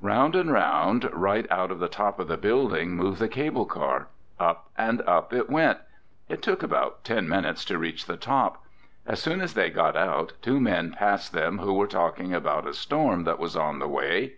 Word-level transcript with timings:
Round 0.00 0.34
and 0.34 0.50
round, 0.52 1.08
right 1.12 1.46
out 1.48 1.70
of 1.70 1.78
the 1.78 1.86
top 1.86 2.18
of 2.18 2.26
the 2.26 2.36
building, 2.36 2.96
moved 2.96 3.20
the 3.20 3.28
cable 3.28 3.64
car. 3.66 4.08
Up 4.40 4.68
and 4.76 5.00
up 5.02 5.32
it 5.32 5.48
went. 5.48 5.78
It 6.28 6.42
took 6.42 6.64
about 6.64 7.04
ten 7.04 7.28
minutes 7.28 7.64
to 7.66 7.78
reach 7.78 8.06
the 8.06 8.16
top. 8.16 8.64
As 9.06 9.22
soon 9.22 9.40
as 9.40 9.54
they 9.54 9.70
got 9.70 9.96
out, 9.96 10.32
two 10.42 10.58
men 10.58 10.90
passed 10.98 11.30
them 11.32 11.58
who 11.58 11.72
were 11.72 11.86
talking 11.86 12.34
about 12.34 12.66
a 12.66 12.74
storm 12.74 13.22
that 13.22 13.38
was 13.38 13.56
on 13.56 13.78
the 13.78 13.86
way. 13.86 14.32